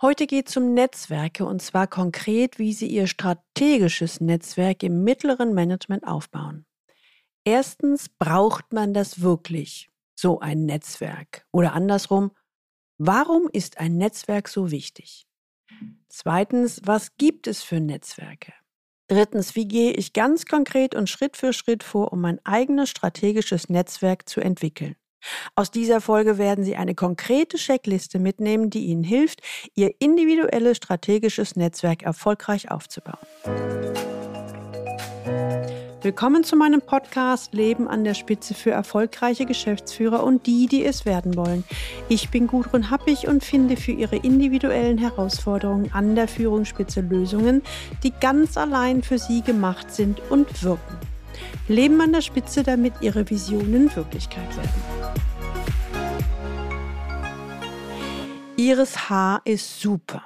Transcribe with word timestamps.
Heute 0.00 0.28
geht 0.28 0.48
es 0.48 0.56
um 0.56 0.74
Netzwerke 0.74 1.44
und 1.44 1.60
zwar 1.60 1.88
konkret, 1.88 2.60
wie 2.60 2.72
Sie 2.72 2.86
Ihr 2.86 3.08
strategisches 3.08 4.20
Netzwerk 4.20 4.84
im 4.84 5.02
mittleren 5.02 5.54
Management 5.54 6.06
aufbauen. 6.06 6.66
Erstens, 7.42 8.08
braucht 8.08 8.72
man 8.72 8.94
das 8.94 9.22
wirklich, 9.22 9.90
so 10.14 10.38
ein 10.38 10.66
Netzwerk? 10.66 11.48
Oder 11.50 11.72
andersrum, 11.72 12.30
warum 12.98 13.48
ist 13.52 13.78
ein 13.78 13.96
Netzwerk 13.96 14.46
so 14.46 14.70
wichtig? 14.70 15.26
Zweitens, 16.08 16.80
was 16.84 17.16
gibt 17.16 17.48
es 17.48 17.64
für 17.64 17.80
Netzwerke? 17.80 18.52
Drittens, 19.08 19.56
wie 19.56 19.66
gehe 19.66 19.92
ich 19.94 20.12
ganz 20.12 20.46
konkret 20.46 20.94
und 20.94 21.10
Schritt 21.10 21.36
für 21.36 21.52
Schritt 21.52 21.82
vor, 21.82 22.12
um 22.12 22.20
mein 22.20 22.38
eigenes 22.44 22.88
strategisches 22.88 23.68
Netzwerk 23.68 24.28
zu 24.28 24.40
entwickeln? 24.40 24.94
Aus 25.54 25.70
dieser 25.70 26.00
Folge 26.00 26.38
werden 26.38 26.64
Sie 26.64 26.76
eine 26.76 26.94
konkrete 26.94 27.56
Checkliste 27.56 28.18
mitnehmen, 28.18 28.70
die 28.70 28.86
Ihnen 28.86 29.04
hilft, 29.04 29.42
Ihr 29.74 29.94
individuelles 29.98 30.76
strategisches 30.76 31.56
Netzwerk 31.56 32.02
erfolgreich 32.02 32.70
aufzubauen. 32.70 33.18
Willkommen 36.00 36.44
zu 36.44 36.54
meinem 36.54 36.80
Podcast 36.80 37.54
Leben 37.54 37.88
an 37.88 38.04
der 38.04 38.14
Spitze 38.14 38.54
für 38.54 38.70
erfolgreiche 38.70 39.46
Geschäftsführer 39.46 40.22
und 40.22 40.46
die, 40.46 40.68
die 40.68 40.84
es 40.84 41.04
werden 41.04 41.34
wollen. 41.34 41.64
Ich 42.08 42.30
bin 42.30 42.46
Gudrun 42.46 42.88
Happig 42.88 43.26
und 43.26 43.42
finde 43.42 43.76
für 43.76 43.90
Ihre 43.90 44.14
individuellen 44.14 44.96
Herausforderungen 44.96 45.90
an 45.92 46.14
der 46.14 46.28
Führungsspitze 46.28 47.00
Lösungen, 47.00 47.62
die 48.04 48.12
ganz 48.12 48.56
allein 48.56 49.02
für 49.02 49.18
Sie 49.18 49.42
gemacht 49.42 49.90
sind 49.92 50.20
und 50.30 50.62
wirken. 50.62 50.98
Leben 51.68 52.00
an 52.00 52.12
der 52.12 52.22
Spitze, 52.22 52.62
damit 52.62 52.94
Ihre 53.00 53.28
Visionen 53.28 53.94
Wirklichkeit 53.94 54.56
werden. 54.56 55.18
Iris 58.56 59.08
Haar 59.08 59.40
ist 59.44 59.80
super. 59.80 60.24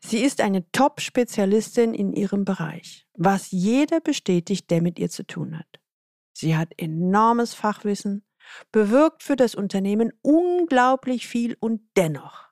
Sie 0.00 0.18
ist 0.18 0.40
eine 0.40 0.70
Top-Spezialistin 0.72 1.94
in 1.94 2.12
ihrem 2.12 2.44
Bereich, 2.44 3.06
was 3.14 3.52
jeder 3.52 4.00
bestätigt, 4.00 4.68
der 4.70 4.82
mit 4.82 4.98
ihr 4.98 5.08
zu 5.08 5.24
tun 5.24 5.58
hat. 5.58 5.80
Sie 6.32 6.56
hat 6.56 6.72
enormes 6.76 7.54
Fachwissen, 7.54 8.24
bewirkt 8.72 9.22
für 9.22 9.36
das 9.36 9.54
Unternehmen 9.54 10.12
unglaublich 10.22 11.28
viel 11.28 11.56
und 11.60 11.82
dennoch, 11.96 12.48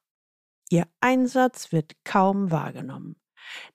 ihr 0.70 0.86
Einsatz 1.00 1.72
wird 1.72 1.96
kaum 2.04 2.50
wahrgenommen. 2.50 3.19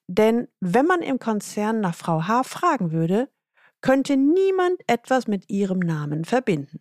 Denn 0.08 0.48
wenn 0.60 0.86
man 0.86 1.02
im 1.02 1.20
Konzern 1.20 1.82
nach 1.82 1.96
Frau 1.96 2.28
H. 2.28 2.44
fragen 2.44 2.92
würde, 2.92 3.30
könnte 3.82 4.18
niemand 4.18 4.82
etwas 4.88 5.28
mit 5.28 5.50
ihrem 5.50 5.80
Namen 5.80 6.26
verbinden. 6.26 6.80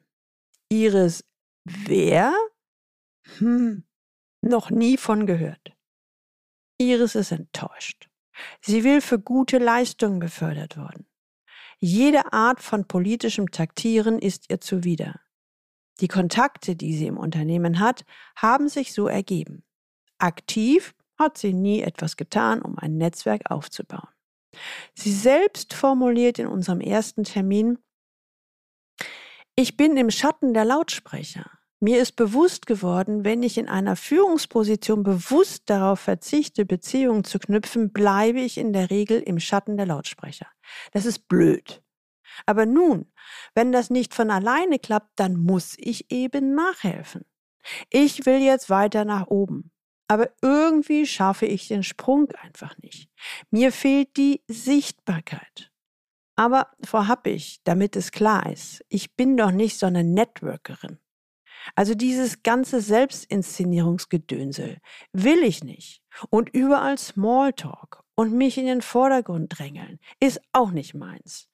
Iris 0.71 1.25
wer 1.65 2.35
hm, 3.39 3.85
noch 4.43 4.71
nie 4.71 4.97
von 4.97 5.27
gehört. 5.27 5.75
Iris 6.79 7.15
ist 7.15 7.33
enttäuscht. 7.33 8.09
Sie 8.61 8.85
will 8.85 9.01
für 9.01 9.19
gute 9.19 9.59
Leistungen 9.59 10.19
befördert 10.19 10.77
worden. 10.77 11.07
Jede 11.79 12.33
Art 12.33 12.61
von 12.61 12.87
politischem 12.87 13.51
Taktieren 13.51 14.19
ist 14.19 14.51
ihr 14.51 14.61
zuwider. 14.61 15.21
Die 16.01 16.09
Kontakte, 16.09 16.75
die 16.75 16.97
sie 16.97 17.07
im 17.07 17.19
Unternehmen 17.19 17.79
hat, 17.79 18.05
haben 18.37 18.69
sich 18.69 18.93
so 18.93 19.07
ergeben. 19.07 19.65
Aktiv 20.19 20.95
hat 21.19 21.39
sie 21.39 21.53
nie 21.53 21.83
etwas 21.83 22.17
getan, 22.17 22.63
um 22.63 22.79
ein 22.79 22.97
Netzwerk 22.97 23.51
aufzubauen. 23.51 24.09
Sie 24.95 25.13
selbst 25.13 25.75
formuliert 25.75 26.39
in 26.39 26.47
unserem 26.47 26.81
ersten 26.81 27.25
Termin, 27.25 27.79
ich 29.57 29.77
bin 29.77 29.97
im 29.97 30.11
Schatten 30.11 30.53
der 30.53 30.65
Lautsprecher. 30.65 31.49
Mir 31.79 32.01
ist 32.01 32.17
bewusst 32.17 32.67
geworden, 32.67 33.25
wenn 33.25 33.43
ich 33.43 33.59
in 33.59 33.69
einer 33.69 33.95
Führungsposition 33.95 35.03
bewusst 35.03 35.65
darauf 35.67 36.01
verzichte, 36.01 36.65
Beziehungen 36.65 37.25
zu 37.25 37.39
knüpfen, 37.39 37.93
bleibe 37.93 38.41
ich 38.41 38.59
in 38.59 38.73
der 38.73 38.91
Regel 38.91 39.21
im 39.21 39.39
Schatten 39.39 39.77
der 39.77 39.87
Lautsprecher. 39.87 40.47
Das 40.93 41.05
ist 41.05 41.29
blöd. 41.29 41.83
Aber 42.47 42.67
nun, 42.67 43.13
wenn 43.55 43.71
das 43.71 43.91
nicht 43.91 44.15
von 44.15 44.31
alleine 44.31 44.79
klappt, 44.79 45.13
dann 45.17 45.37
muss 45.37 45.75
ich 45.79 46.11
eben 46.11 46.55
nachhelfen. 46.55 47.25
Ich 47.91 48.27
will 48.27 48.41
jetzt 48.41 48.71
weiter 48.71 49.05
nach 49.05 49.27
oben. 49.29 49.71
Aber 50.09 50.31
irgendwie 50.43 51.07
schaffe 51.07 51.47
ich 51.47 51.69
den 51.69 51.83
Sprung 51.83 52.31
einfach 52.43 52.77
nicht. 52.79 53.09
Mir 53.51 53.73
fehlt 53.73 54.17
die 54.17 54.43
Sichtbarkeit. 54.49 55.73
Aber 56.37 56.69
Frau 56.85 57.07
Happig, 57.07 57.61
damit 57.65 57.97
es 57.97 58.11
klar 58.11 58.51
ist, 58.51 58.85
ich 58.89 59.15
bin 59.15 59.37
doch 59.37 59.53
nicht 59.53 59.79
so 59.79 59.87
eine 59.87 60.05
Networkerin. 60.05 60.99
Also 61.75 61.95
dieses 61.95 62.43
ganze 62.43 62.81
Selbstinszenierungsgedönsel 62.81 64.79
will 65.13 65.43
ich 65.43 65.65
nicht. 65.65 66.03
Und 66.29 66.51
überall 66.51 66.99
Smalltalk 66.99 68.05
und 68.15 68.33
mich 68.33 68.59
in 68.59 68.67
den 68.67 68.83
Vordergrund 68.83 69.59
drängeln 69.59 69.99
ist 70.21 70.41
auch 70.53 70.71
nicht 70.71 70.95
meins. 70.95 71.49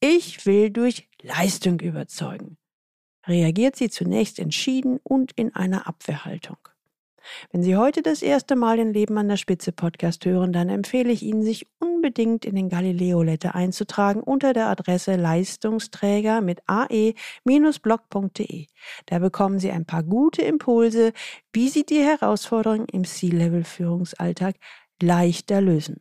Ich 0.00 0.46
will 0.46 0.70
durch 0.70 1.08
Leistung 1.20 1.80
überzeugen. 1.80 2.58
Reagiert 3.26 3.74
sie 3.74 3.90
zunächst 3.90 4.38
entschieden 4.38 5.00
und 5.02 5.32
in 5.32 5.54
einer 5.54 5.88
Abwehrhaltung. 5.88 6.58
Wenn 7.52 7.62
Sie 7.62 7.76
heute 7.76 8.02
das 8.02 8.22
erste 8.22 8.56
Mal 8.56 8.76
den 8.76 8.92
Leben 8.92 9.18
an 9.18 9.28
der 9.28 9.36
Spitze 9.36 9.72
Podcast 9.72 10.24
hören, 10.24 10.52
dann 10.52 10.68
empfehle 10.68 11.12
ich 11.12 11.22
Ihnen, 11.22 11.42
sich 11.42 11.66
unbedingt 11.78 12.44
in 12.44 12.54
den 12.54 12.68
Galileo 12.68 13.22
Letter 13.22 13.54
einzutragen 13.54 14.22
unter 14.22 14.52
der 14.52 14.66
Adresse 14.68 15.16
Leistungsträger 15.16 16.40
mit 16.40 16.60
ae-blog.de. 16.66 17.16
Da 19.06 19.18
bekommen 19.18 19.58
Sie 19.58 19.70
ein 19.70 19.86
paar 19.86 20.02
gute 20.02 20.42
Impulse, 20.42 21.12
wie 21.52 21.68
Sie 21.68 21.84
die 21.84 22.02
Herausforderungen 22.02 22.86
im 22.92 23.04
C-Level-Führungsalltag 23.04 24.56
leichter 25.02 25.60
lösen. 25.60 26.00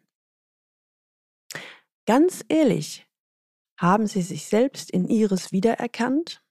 Ganz 2.06 2.46
ehrlich, 2.48 3.08
haben 3.78 4.08
Sie 4.08 4.22
sich 4.22 4.46
selbst 4.46 4.92
in 4.92 5.08
Ihres 5.08 5.52
wiedererkannt? 5.52 6.45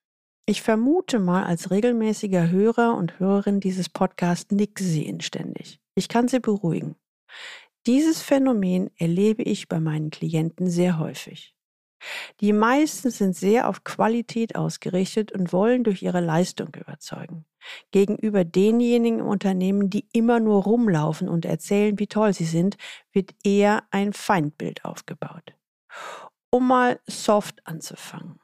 Ich 0.46 0.60
vermute 0.60 1.20
mal, 1.20 1.44
als 1.44 1.70
regelmäßiger 1.70 2.50
Hörer 2.50 2.96
und 2.96 3.18
Hörerin 3.18 3.60
dieses 3.60 3.88
Podcasts 3.88 4.50
nicken 4.50 4.84
Sie 4.84 5.06
inständig. 5.06 5.80
Ich 5.94 6.08
kann 6.08 6.28
Sie 6.28 6.38
beruhigen. 6.38 6.96
Dieses 7.86 8.20
Phänomen 8.20 8.90
erlebe 8.98 9.42
ich 9.42 9.68
bei 9.68 9.80
meinen 9.80 10.10
Klienten 10.10 10.68
sehr 10.68 10.98
häufig. 10.98 11.54
Die 12.40 12.52
meisten 12.52 13.10
sind 13.10 13.34
sehr 13.34 13.70
auf 13.70 13.84
Qualität 13.84 14.56
ausgerichtet 14.56 15.32
und 15.32 15.54
wollen 15.54 15.82
durch 15.82 16.02
ihre 16.02 16.20
Leistung 16.20 16.68
überzeugen. 16.76 17.46
Gegenüber 17.90 18.44
denjenigen 18.44 19.20
im 19.20 19.26
Unternehmen, 19.26 19.88
die 19.88 20.06
immer 20.12 20.40
nur 20.40 20.64
rumlaufen 20.64 21.26
und 21.26 21.46
erzählen, 21.46 21.98
wie 21.98 22.06
toll 22.06 22.34
sie 22.34 22.44
sind, 22.44 22.76
wird 23.12 23.34
eher 23.42 23.84
ein 23.90 24.12
Feindbild 24.12 24.84
aufgebaut. 24.84 25.54
Um 26.50 26.68
mal 26.68 27.00
soft 27.06 27.66
anzufangen. 27.66 28.38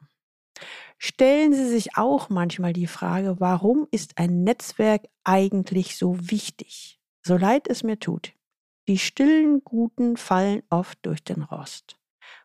Stellen 1.03 1.51
Sie 1.51 1.67
sich 1.67 1.97
auch 1.97 2.29
manchmal 2.29 2.73
die 2.73 2.85
Frage, 2.85 3.39
warum 3.39 3.87
ist 3.89 4.19
ein 4.19 4.43
Netzwerk 4.43 5.07
eigentlich 5.23 5.97
so 5.97 6.15
wichtig? 6.29 6.99
So 7.25 7.37
leid 7.37 7.67
es 7.67 7.81
mir 7.81 7.97
tut. 7.97 8.33
Die 8.87 8.99
stillen 8.99 9.63
Guten 9.63 10.15
fallen 10.15 10.61
oft 10.69 10.99
durch 11.01 11.23
den 11.23 11.41
Rost. 11.41 11.97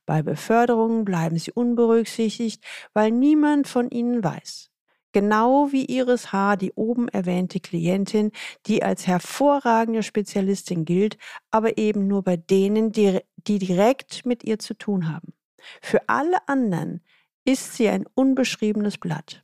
Bei 0.06 0.22
Beförderungen 0.22 1.04
bleiben 1.04 1.36
sie 1.38 1.52
unberücksichtigt, 1.52 2.64
weil 2.94 3.10
niemand 3.10 3.68
von 3.68 3.90
ihnen 3.90 4.24
weiß. 4.24 4.70
Genau 5.12 5.70
wie 5.70 5.84
Iris 5.84 6.32
H., 6.32 6.56
die 6.56 6.72
oben 6.72 7.08
erwähnte 7.08 7.60
Klientin, 7.60 8.32
die 8.64 8.82
als 8.82 9.06
hervorragende 9.06 10.02
Spezialistin 10.02 10.86
gilt, 10.86 11.18
aber 11.50 11.76
eben 11.76 12.08
nur 12.08 12.22
bei 12.22 12.38
denen, 12.38 12.90
die, 12.90 13.20
die 13.36 13.58
direkt 13.58 14.24
mit 14.24 14.44
ihr 14.44 14.58
zu 14.58 14.72
tun 14.72 15.12
haben. 15.12 15.34
Für 15.82 16.08
alle 16.08 16.38
anderen 16.48 17.02
ist 17.46 17.74
sie 17.74 17.88
ein 17.88 18.04
unbeschriebenes 18.14 18.98
Blatt. 18.98 19.42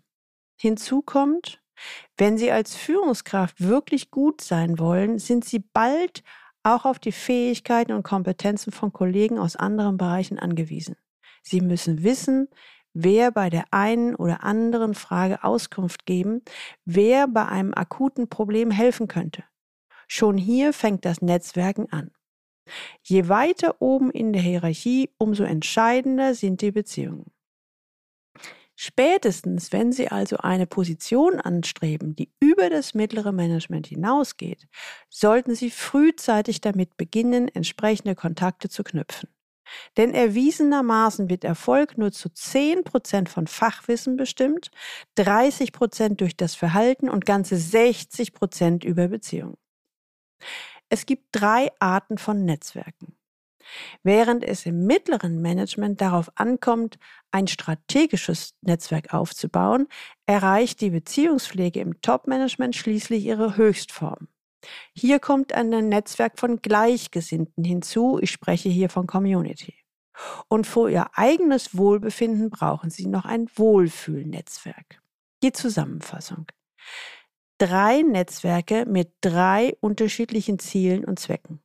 Hinzu 0.61 1.01
kommt, 1.03 1.63
wenn 2.17 2.39
Sie 2.39 2.53
als 2.53 2.77
Führungskraft 2.77 3.61
wirklich 3.61 4.11
gut 4.11 4.41
sein 4.41 4.79
wollen, 4.79 5.19
sind 5.19 5.45
Sie 5.45 5.59
bald 5.59 6.23
auch 6.63 6.85
auf 6.85 6.99
die 6.99 7.13
Fähigkeiten 7.13 7.93
und 7.93 8.05
Kompetenzen 8.05 8.73
von 8.73 8.93
Kollegen 8.93 9.39
aus 9.39 9.57
anderen 9.57 9.97
Bereichen 9.97 10.39
angewiesen. 10.39 10.97
Sie 11.43 11.61
müssen 11.61 12.05
wissen, 12.05 12.49
wer 12.95 13.33
bei 13.33 13.51
der 13.51 13.65
einen 13.73 14.15
oder 14.15 14.45
anderen 14.45 14.95
Frage 14.95 15.43
Auskunft 15.43 16.07
geben, 16.07 16.43
wer 16.85 17.27
bei 17.27 17.47
einem 17.47 17.75
akuten 17.75 18.29
Problem 18.29 18.71
helfen 18.71 19.09
könnte. 19.09 19.43
Schon 20.07 20.37
hier 20.37 20.73
fängt 20.73 21.05
das 21.05 21.23
Netzwerken 21.23 21.91
an. 21.91 22.13
Je 23.03 23.29
weiter 23.29 23.83
oben 23.83 24.11
in 24.11 24.33
der 24.33 24.43
Hierarchie, 24.43 25.11
umso 25.19 25.43
entscheidender 25.43 26.35
sind 26.35 26.61
die 26.61 26.71
Beziehungen. 26.71 27.32
Spätestens, 28.75 29.71
wenn 29.71 29.93
Sie 29.93 30.09
also 30.09 30.39
eine 30.39 30.67
Position 30.67 31.41
anstreben, 31.41 32.17
die 32.17 32.33
über 32.41 32.71
das 32.71 32.95
mittlere 32.95 33.31
Management 33.31 33.87
hinausgeht, 33.87 34.67
sollten 35.09 35.55
Sie 35.55 35.71
frühzeitig 35.71 36.61
damit 36.61 36.97
beginnen, 36.97 37.49
entsprechende 37.49 38.15
Kontakte 38.15 38.69
zu 38.69 38.83
knüpfen. 38.83 39.29
Denn 39.97 40.15
erwiesenermaßen 40.15 41.31
wird 41.31 41.45
Erfolg 41.45 41.97
nur 41.97 42.13
zu 42.13 42.29
10% 42.29 43.29
von 43.29 43.47
Fachwissen 43.47 44.17
bestimmt, 44.17 44.71
30% 45.17 46.17
durch 46.17 46.37
das 46.37 46.55
Verhalten 46.55 47.09
und 47.09 47.27
ganze 47.27 47.57
60% 47.57 48.85
über 48.85 49.09
Beziehungen. 49.09 49.57
Es 50.89 51.07
gibt 51.07 51.27
drei 51.33 51.71
Arten 51.79 52.19
von 52.19 52.45
Netzwerken. 52.45 53.17
Während 54.03 54.45
es 54.45 54.67
im 54.67 54.87
mittleren 54.87 55.41
Management 55.41 56.01
darauf 56.01 56.31
ankommt, 56.35 56.99
ein 57.31 57.47
strategisches 57.47 58.55
Netzwerk 58.61 59.15
aufzubauen, 59.15 59.89
erreicht 60.27 60.81
die 60.81 60.91
Beziehungspflege 60.91 61.81
im 61.81 62.01
Top-Management 62.01 62.77
schließlich 62.77 63.25
ihre 63.25 63.57
Höchstform. 63.57 64.29
Hier 64.95 65.19
kommt 65.19 65.53
ein 65.53 65.71
Netzwerk 65.89 66.39
von 66.39 66.63
Gleichgesinnten 66.63 67.65
hinzu, 67.65 68.19
ich 68.21 68.31
spreche 68.31 68.69
hier 68.69 68.89
von 68.89 69.07
Community. 69.07 69.75
Und 70.49 70.67
für 70.67 70.91
ihr 70.91 71.11
eigenes 71.15 71.77
Wohlbefinden 71.77 72.51
brauchen 72.51 72.91
sie 72.91 73.07
noch 73.07 73.25
ein 73.25 73.49
Wohlfühlnetzwerk. 73.57 75.01
Die 75.43 75.53
Zusammenfassung. 75.53 76.47
Drei 77.59 78.03
Netzwerke 78.03 78.87
mit 78.87 79.13
drei 79.21 79.77
unterschiedlichen 79.81 80.59
Zielen 80.59 81.05
und 81.05 81.19
Zwecken. 81.19 81.63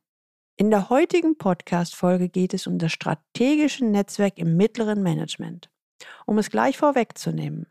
In 0.60 0.72
der 0.72 0.88
heutigen 0.88 1.38
Podcast-Folge 1.38 2.28
geht 2.28 2.52
es 2.52 2.66
um 2.66 2.78
das 2.78 2.90
strategische 2.90 3.84
Netzwerk 3.84 4.38
im 4.38 4.56
mittleren 4.56 5.04
Management. 5.04 5.70
Um 6.26 6.36
es 6.36 6.50
gleich 6.50 6.76
vorwegzunehmen. 6.76 7.68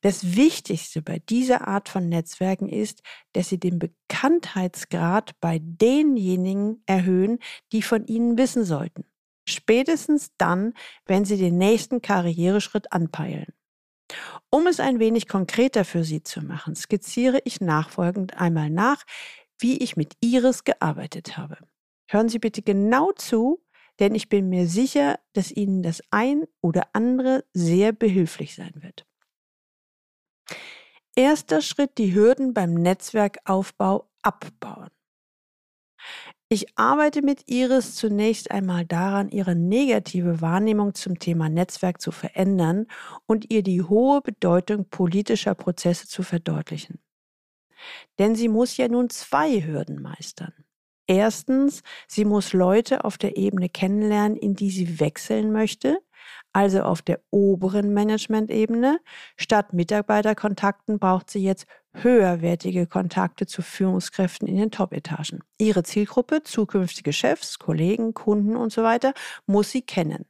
Das 0.00 0.34
Wichtigste 0.34 1.00
bei 1.00 1.20
dieser 1.20 1.68
Art 1.68 1.88
von 1.88 2.08
Netzwerken 2.08 2.68
ist, 2.68 3.02
dass 3.34 3.50
sie 3.50 3.60
den 3.60 3.78
Bekanntheitsgrad 3.78 5.38
bei 5.40 5.60
denjenigen 5.62 6.82
erhöhen, 6.86 7.38
die 7.70 7.82
von 7.82 8.04
ihnen 8.06 8.36
wissen 8.36 8.64
sollten. 8.64 9.04
Spätestens 9.48 10.32
dann, 10.36 10.74
wenn 11.06 11.24
sie 11.24 11.36
den 11.36 11.56
nächsten 11.56 12.02
Karriereschritt 12.02 12.92
anpeilen. 12.92 13.54
Um 14.50 14.66
es 14.66 14.80
ein 14.80 14.98
wenig 14.98 15.28
konkreter 15.28 15.84
für 15.84 16.02
Sie 16.02 16.24
zu 16.24 16.42
machen, 16.42 16.74
skizziere 16.74 17.40
ich 17.44 17.60
nachfolgend 17.60 18.40
einmal 18.40 18.70
nach, 18.70 19.04
wie 19.60 19.76
ich 19.76 19.96
mit 19.96 20.14
Iris 20.20 20.64
gearbeitet 20.64 21.36
habe. 21.36 21.58
Hören 22.06 22.28
Sie 22.28 22.38
bitte 22.38 22.62
genau 22.62 23.12
zu, 23.12 23.62
denn 23.98 24.14
ich 24.14 24.28
bin 24.28 24.48
mir 24.48 24.66
sicher, 24.66 25.18
dass 25.32 25.52
Ihnen 25.52 25.82
das 25.82 26.02
ein 26.10 26.44
oder 26.60 26.88
andere 26.92 27.44
sehr 27.52 27.92
behilflich 27.92 28.54
sein 28.54 28.72
wird. 28.76 29.06
Erster 31.16 31.62
Schritt, 31.62 31.96
die 31.98 32.12
Hürden 32.12 32.54
beim 32.54 32.74
Netzwerkaufbau 32.74 34.10
abbauen. 34.22 34.90
Ich 36.48 36.76
arbeite 36.76 37.22
mit 37.22 37.48
Iris 37.48 37.96
zunächst 37.96 38.50
einmal 38.50 38.84
daran, 38.84 39.30
ihre 39.30 39.54
negative 39.54 40.40
Wahrnehmung 40.40 40.94
zum 40.94 41.18
Thema 41.18 41.48
Netzwerk 41.48 42.00
zu 42.00 42.10
verändern 42.10 42.86
und 43.26 43.50
ihr 43.50 43.62
die 43.62 43.82
hohe 43.82 44.20
Bedeutung 44.20 44.88
politischer 44.88 45.54
Prozesse 45.54 46.06
zu 46.06 46.22
verdeutlichen. 46.22 47.00
Denn 48.18 48.34
sie 48.34 48.48
muss 48.48 48.76
ja 48.76 48.88
nun 48.88 49.08
zwei 49.10 49.62
Hürden 49.62 50.02
meistern. 50.02 50.52
Erstens, 51.06 51.82
sie 52.08 52.24
muss 52.24 52.52
Leute 52.52 53.04
auf 53.04 53.18
der 53.18 53.36
Ebene 53.36 53.68
kennenlernen, 53.68 54.36
in 54.36 54.54
die 54.54 54.70
sie 54.70 55.00
wechseln 55.00 55.52
möchte, 55.52 55.98
also 56.52 56.82
auf 56.82 57.02
der 57.02 57.20
oberen 57.30 57.92
Management-Ebene. 57.92 59.00
Statt 59.36 59.72
Mitarbeiterkontakten 59.72 60.98
braucht 60.98 61.30
sie 61.30 61.42
jetzt 61.42 61.66
höherwertige 61.92 62.86
Kontakte 62.86 63.46
zu 63.46 63.62
Führungskräften 63.62 64.48
in 64.48 64.56
den 64.56 64.70
Top-Etagen. 64.70 65.40
Ihre 65.58 65.82
Zielgruppe, 65.82 66.42
zukünftige 66.42 67.12
Chefs, 67.12 67.58
Kollegen, 67.58 68.14
Kunden 68.14 68.56
und 68.56 68.72
so 68.72 68.82
weiter, 68.82 69.12
muss 69.46 69.70
sie 69.70 69.82
kennen. 69.82 70.24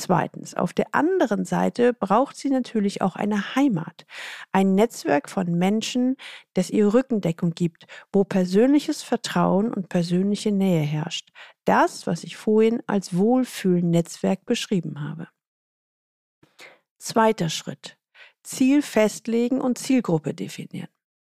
Zweitens, 0.00 0.54
auf 0.54 0.72
der 0.72 0.94
anderen 0.94 1.44
Seite 1.44 1.92
braucht 1.92 2.36
sie 2.36 2.50
natürlich 2.50 3.02
auch 3.02 3.16
eine 3.16 3.56
Heimat, 3.56 4.06
ein 4.52 4.76
Netzwerk 4.76 5.28
von 5.28 5.58
Menschen, 5.58 6.14
das 6.54 6.70
ihr 6.70 6.94
Rückendeckung 6.94 7.50
gibt, 7.50 7.88
wo 8.12 8.22
persönliches 8.22 9.02
Vertrauen 9.02 9.74
und 9.74 9.88
persönliche 9.88 10.52
Nähe 10.52 10.82
herrscht. 10.82 11.30
Das, 11.64 12.06
was 12.06 12.22
ich 12.22 12.36
vorhin 12.36 12.80
als 12.86 13.16
Wohlfühlnetzwerk 13.16 14.46
beschrieben 14.46 15.00
habe. 15.00 15.26
Zweiter 16.98 17.48
Schritt. 17.48 17.98
Ziel 18.44 18.82
festlegen 18.82 19.60
und 19.60 19.78
Zielgruppe 19.78 20.32
definieren. 20.32 20.90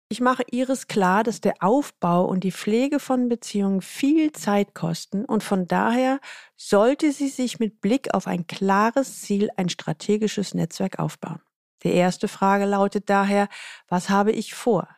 Ich 0.08 0.20
mache 0.20 0.44
Iris 0.53 0.87
klar, 0.87 1.25
dass 1.25 1.41
der 1.41 1.55
Aufbau 1.61 2.26
und 2.26 2.44
die 2.44 2.53
Pflege 2.53 3.00
von 3.00 3.29
Beziehungen 3.29 3.82
viel 3.82 4.31
Zeit 4.31 4.73
kosten 4.73 5.25
und 5.25 5.43
von 5.43 5.67
daher 5.67 6.20
sollte 6.55 7.11
sie 7.11 7.29
sich 7.29 7.58
mit 7.58 7.81
Blick 7.81 8.14
auf 8.14 8.29
ein 8.29 8.47
klares 8.47 9.23
Ziel 9.23 9.50
ein 9.56 9.69
strategisches 9.69 10.55
Netzwerk 10.55 11.00
aufbauen. 11.00 11.41
Die 11.82 11.93
erste 11.93 12.29
Frage 12.29 12.67
lautet 12.67 13.11
daher, 13.11 13.49
was 13.88 14.08
habe 14.08 14.31
ich 14.31 14.55
vor? 14.55 14.88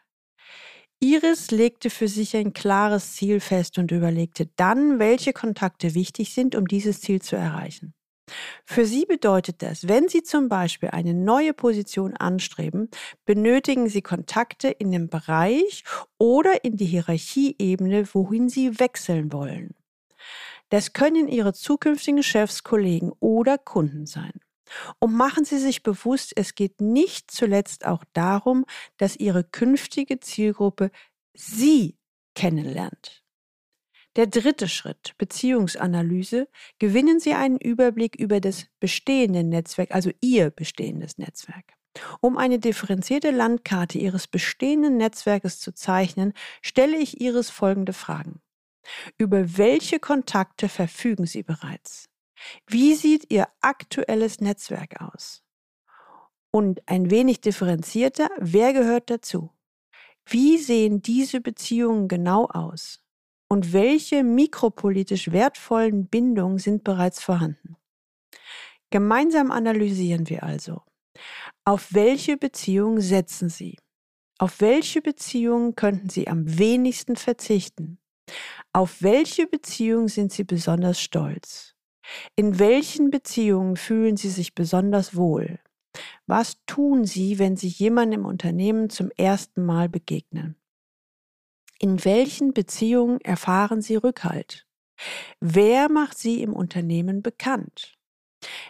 Iris 1.00 1.50
legte 1.52 1.88
für 1.88 2.08
sich 2.08 2.36
ein 2.36 2.52
klares 2.52 3.14
Ziel 3.14 3.40
fest 3.40 3.78
und 3.78 3.92
überlegte 3.92 4.46
dann, 4.56 4.98
welche 4.98 5.32
Kontakte 5.32 5.94
wichtig 5.94 6.34
sind, 6.34 6.54
um 6.54 6.68
dieses 6.68 7.00
Ziel 7.00 7.22
zu 7.22 7.34
erreichen. 7.34 7.94
Für 8.64 8.84
Sie 8.84 9.06
bedeutet 9.06 9.62
das, 9.62 9.88
wenn 9.88 10.08
Sie 10.08 10.22
zum 10.22 10.48
Beispiel 10.48 10.90
eine 10.90 11.14
neue 11.14 11.52
Position 11.52 12.16
anstreben, 12.16 12.90
benötigen 13.24 13.88
Sie 13.88 14.02
Kontakte 14.02 14.68
in 14.68 14.90
dem 14.90 15.08
Bereich 15.08 15.84
oder 16.18 16.64
in 16.64 16.76
die 16.76 16.86
Hierarchieebene, 16.86 18.08
wohin 18.12 18.48
Sie 18.48 18.78
wechseln 18.78 19.32
wollen. 19.32 19.74
Das 20.70 20.92
können 20.92 21.28
Ihre 21.28 21.54
zukünftigen 21.54 22.22
Chefs, 22.22 22.62
Kollegen 22.62 23.12
oder 23.20 23.58
Kunden 23.58 24.06
sein. 24.06 24.32
Und 24.98 25.14
machen 25.14 25.44
Sie 25.44 25.58
sich 25.58 25.82
bewusst, 25.82 26.32
es 26.36 26.54
geht 26.54 26.80
nicht 26.80 27.30
zuletzt 27.30 27.86
auch 27.86 28.04
darum, 28.12 28.66
dass 28.98 29.16
Ihre 29.16 29.44
künftige 29.44 30.20
Zielgruppe 30.20 30.90
Sie 31.32 31.96
kennenlernt. 32.34 33.17
Der 34.16 34.26
dritte 34.26 34.68
Schritt, 34.68 35.14
Beziehungsanalyse, 35.18 36.48
gewinnen 36.78 37.20
Sie 37.20 37.34
einen 37.34 37.58
Überblick 37.58 38.16
über 38.16 38.40
das 38.40 38.66
bestehende 38.80 39.44
Netzwerk, 39.44 39.94
also 39.94 40.10
Ihr 40.20 40.50
bestehendes 40.50 41.18
Netzwerk. 41.18 41.74
Um 42.20 42.36
eine 42.36 42.58
differenzierte 42.58 43.30
Landkarte 43.30 43.98
Ihres 43.98 44.26
bestehenden 44.26 44.96
Netzwerkes 44.96 45.60
zu 45.60 45.72
zeichnen, 45.72 46.32
stelle 46.62 46.96
ich 46.98 47.20
Iris 47.20 47.50
folgende 47.50 47.92
Fragen. 47.92 48.40
Über 49.18 49.58
welche 49.58 50.00
Kontakte 50.00 50.68
verfügen 50.68 51.26
Sie 51.26 51.42
bereits? 51.42 52.08
Wie 52.66 52.94
sieht 52.94 53.30
Ihr 53.30 53.48
aktuelles 53.60 54.40
Netzwerk 54.40 55.00
aus? 55.00 55.42
Und 56.50 56.80
ein 56.88 57.10
wenig 57.10 57.40
differenzierter, 57.40 58.30
wer 58.38 58.72
gehört 58.72 59.10
dazu? 59.10 59.50
Wie 60.24 60.58
sehen 60.58 61.02
diese 61.02 61.40
Beziehungen 61.40 62.08
genau 62.08 62.46
aus? 62.46 63.04
Und 63.48 63.72
welche 63.72 64.22
mikropolitisch 64.24 65.32
wertvollen 65.32 66.06
Bindungen 66.06 66.58
sind 66.58 66.84
bereits 66.84 67.22
vorhanden. 67.22 67.76
Gemeinsam 68.90 69.50
analysieren 69.50 70.28
wir 70.28 70.42
also, 70.42 70.82
auf 71.64 71.92
welche 71.92 72.36
Beziehungen 72.36 73.00
setzen 73.00 73.48
Sie? 73.48 73.76
Auf 74.38 74.60
welche 74.60 75.02
Beziehungen 75.02 75.74
könnten 75.74 76.08
Sie 76.08 76.28
am 76.28 76.58
wenigsten 76.58 77.16
verzichten? 77.16 77.98
Auf 78.72 79.02
welche 79.02 79.46
Beziehungen 79.46 80.08
sind 80.08 80.32
Sie 80.32 80.44
besonders 80.44 81.00
stolz? 81.00 81.74
In 82.36 82.58
welchen 82.58 83.10
Beziehungen 83.10 83.76
fühlen 83.76 84.16
Sie 84.16 84.30
sich 84.30 84.54
besonders 84.54 85.16
wohl? 85.16 85.58
Was 86.26 86.64
tun 86.66 87.04
Sie, 87.04 87.38
wenn 87.38 87.56
Sie 87.56 87.68
jemandem 87.68 88.20
im 88.20 88.26
Unternehmen 88.26 88.90
zum 88.90 89.10
ersten 89.16 89.64
Mal 89.64 89.88
begegnen? 89.88 90.56
In 91.80 92.04
welchen 92.04 92.52
Beziehungen 92.52 93.20
erfahren 93.20 93.82
Sie 93.82 93.94
Rückhalt? 93.94 94.66
Wer 95.38 95.88
macht 95.88 96.18
Sie 96.18 96.42
im 96.42 96.52
Unternehmen 96.52 97.22
bekannt? 97.22 97.96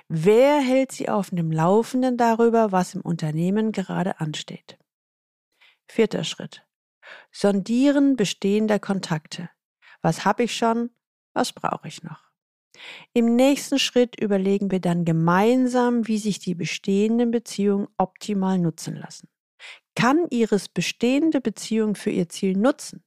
Wer 0.09 0.61
hält 0.61 0.93
Sie 0.93 1.09
auf 1.09 1.31
dem 1.31 1.51
Laufenden 1.51 2.19
darüber, 2.19 2.71
was 2.71 2.95
im 2.95 3.01
Unternehmen 3.01 3.73
gerade 3.73 4.21
ansteht? 4.21 4.79
Vierter 5.91 6.23
Schritt. 6.23 6.67
Sondieren 7.33 8.17
bestehender 8.17 8.79
Kontakte. 8.79 9.49
Was 10.03 10.27
habe 10.27 10.43
ich 10.43 10.55
schon? 10.55 10.91
Was 11.33 11.55
brauche 11.55 11.89
ich 11.89 12.03
noch? 12.03 12.29
Im 13.15 13.37
nächsten 13.37 13.79
Schritt 13.79 14.21
überlegen 14.21 14.71
wir 14.71 14.81
dann 14.81 15.07
gemeinsam, 15.07 16.07
wie 16.07 16.19
sich 16.19 16.41
die 16.41 16.55
bestehenden 16.55 17.31
Beziehungen 17.31 17.89
optimal 17.97 18.59
nutzen 18.59 18.97
lassen 18.97 19.29
kann 19.95 20.27
Ihres 20.31 20.69
bestehende 20.69 21.41
Beziehung 21.41 21.95
für 21.95 22.11
Ihr 22.11 22.29
Ziel 22.29 22.57
nutzen? 22.57 23.03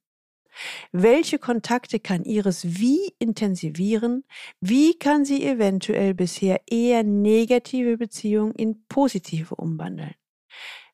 Welche 0.91 1.39
Kontakte 1.39 1.99
kann 1.99 2.23
Iris 2.23 2.63
wie 2.65 3.13
intensivieren? 3.19 4.25
Wie 4.59 4.97
kann 4.97 5.25
sie 5.25 5.45
eventuell 5.45 6.13
bisher 6.13 6.61
eher 6.69 7.03
negative 7.03 7.97
Beziehungen 7.97 8.53
in 8.55 8.85
positive 8.87 9.55
umwandeln? 9.55 10.15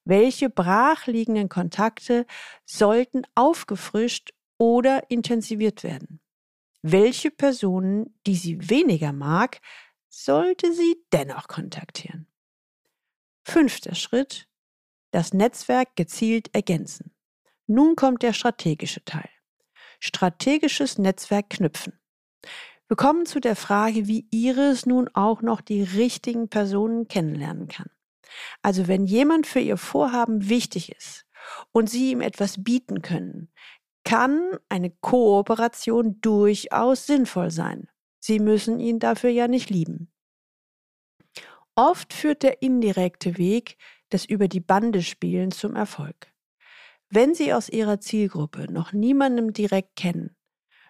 Welche 0.06 0.50
brachliegenden 0.50 1.50
Kontakte 1.50 2.26
sollten 2.66 3.24
aufgefrischt 3.36 4.32
oder 4.58 5.10
intensiviert 5.10 5.84
werden? 5.84 6.22
Welche 6.82 7.32
Personen, 7.32 8.18
die 8.26 8.36
sie 8.36 8.70
weniger 8.70 9.12
mag, 9.12 9.60
sollte 10.08 10.72
sie 10.74 11.04
dennoch 11.12 11.48
kontaktieren? 11.48 12.28
Fünfter 13.44 13.96
Schritt, 13.96 14.48
das 15.12 15.34
Netzwerk 15.34 15.96
gezielt 15.96 16.54
ergänzen. 16.54 17.14
Nun 17.68 17.96
kommt 17.96 18.24
der 18.24 18.34
strategische 18.34 19.04
Teil. 19.04 19.30
strategisches 20.00 21.00
Netzwerk 21.00 21.50
knüpfen. 21.50 22.00
Wir 22.88 22.96
kommen 22.96 23.26
zu 23.26 23.40
der 23.40 23.56
Frage, 23.56 24.08
wie 24.08 24.28
Iris 24.32 24.86
nun 24.86 25.10
auch 25.14 25.42
noch 25.42 25.60
die 25.60 25.82
richtigen 25.82 26.50
Personen 26.50 27.08
kennenlernen 27.08 27.68
kann. 27.68 27.90
Also 28.62 28.88
wenn 28.88 29.06
jemand 29.06 29.48
für 29.48 29.60
ihr 29.60 29.78
Vorhaben 29.78 30.50
wichtig 30.50 30.92
ist 30.96 31.26
und 31.72 31.90
Sie 31.90 32.12
ihm 32.12 32.22
etwas 32.22 32.64
bieten 32.64 33.02
können, 33.02 33.52
kann 34.04 34.58
eine 34.70 34.92
Kooperation 34.92 36.22
durchaus 36.22 37.06
sinnvoll 37.06 37.52
sein. 37.52 37.90
Sie 38.20 38.40
müssen 38.40 38.80
ihn 38.80 39.00
dafür 39.00 39.32
ja 39.32 39.48
nicht 39.48 39.70
lieben. 39.70 40.12
Oft 41.76 42.14
führt 42.14 42.44
der 42.44 42.62
indirekte 42.62 43.38
Weg 43.38 43.78
des 44.12 44.26
über 44.26 44.48
die 44.48 44.60
Bande 44.60 45.02
spielen 45.02 45.52
zum 45.52 45.76
Erfolg. 45.76 46.32
Wenn 47.10 47.34
Sie 47.34 47.54
aus 47.54 47.70
Ihrer 47.70 48.00
Zielgruppe 48.00 48.72
noch 48.72 48.92
niemandem 48.94 49.54
direkt 49.54 49.96
kennen, 49.96 50.36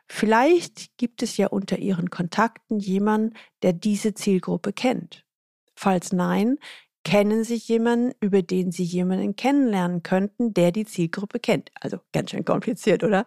vielleicht 0.08 0.98
gibt 0.98 1.22
es 1.22 1.38
ja 1.38 1.48
unter 1.48 1.78
Ihren 1.78 2.10
Kontakten 2.10 2.80
jemanden, 2.80 3.36
der 3.62 3.74
diese 3.74 4.14
Zielgruppe 4.14 4.74
kennt. 4.74 5.26
Falls 5.76 6.12
nein, 6.12 6.58
kennen 7.04 7.44
Sie 7.44 7.56
jemanden, 7.56 8.14
über 8.20 8.42
den 8.42 8.72
Sie 8.72 8.84
jemanden 8.84 9.36
kennenlernen 9.36 10.04
könnten, 10.04 10.54
der 10.54 10.72
die 10.72 10.86
Zielgruppe 10.86 11.40
kennt. 11.40 11.72
Also 11.80 12.00
ganz 12.12 12.32
schön 12.32 12.44
kompliziert, 12.44 13.04
oder? 13.04 13.26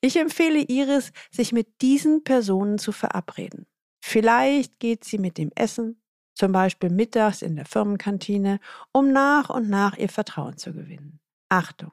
Ich 0.00 0.16
empfehle 0.16 0.60
Iris, 0.60 1.12
sich 1.30 1.52
mit 1.52 1.80
diesen 1.80 2.22
Personen 2.22 2.78
zu 2.78 2.92
verabreden. 2.92 3.66
Vielleicht 4.00 4.78
geht 4.78 5.02
sie 5.02 5.18
mit 5.18 5.38
dem 5.38 5.50
Essen, 5.56 6.00
zum 6.36 6.52
Beispiel 6.52 6.90
mittags 6.90 7.42
in 7.42 7.56
der 7.56 7.64
Firmenkantine, 7.64 8.60
um 8.92 9.10
nach 9.10 9.50
und 9.50 9.68
nach 9.68 9.96
ihr 9.96 10.10
Vertrauen 10.10 10.58
zu 10.58 10.72
gewinnen. 10.72 11.18
Achtung, 11.48 11.92